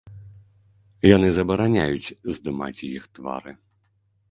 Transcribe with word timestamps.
Яны 1.15 1.29
забараняюць 1.35 2.13
здымаць 2.37 2.75
іх 2.91 3.03
твары. 3.21 3.57